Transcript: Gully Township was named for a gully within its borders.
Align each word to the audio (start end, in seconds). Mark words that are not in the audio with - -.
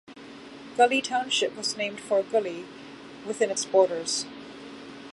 Gully 0.77 0.99
Township 0.99 1.55
was 1.55 1.77
named 1.77 1.99
for 1.99 2.17
a 2.21 2.23
gully 2.23 2.65
within 3.23 3.51
its 3.51 3.65
borders. 3.65 4.25